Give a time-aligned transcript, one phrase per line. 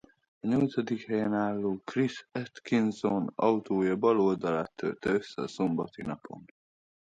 [0.39, 6.45] A nyolcadik helyen álló Chris Atkinson autója bal oldalát törte össze a szombati napon.